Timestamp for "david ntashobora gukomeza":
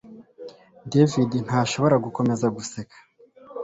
0.91-2.45